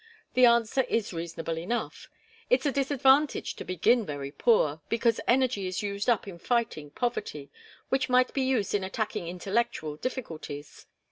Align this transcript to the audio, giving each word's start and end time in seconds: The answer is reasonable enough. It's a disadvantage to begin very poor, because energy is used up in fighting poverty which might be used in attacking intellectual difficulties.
The 0.33 0.47
answer 0.47 0.81
is 0.89 1.13
reasonable 1.13 1.59
enough. 1.59 2.09
It's 2.49 2.65
a 2.65 2.71
disadvantage 2.71 3.55
to 3.57 3.63
begin 3.63 4.03
very 4.03 4.31
poor, 4.31 4.81
because 4.89 5.19
energy 5.27 5.67
is 5.67 5.83
used 5.83 6.09
up 6.09 6.27
in 6.27 6.39
fighting 6.39 6.89
poverty 6.89 7.51
which 7.89 8.09
might 8.09 8.33
be 8.33 8.41
used 8.41 8.73
in 8.73 8.83
attacking 8.83 9.27
intellectual 9.27 9.97
difficulties. 9.97 10.87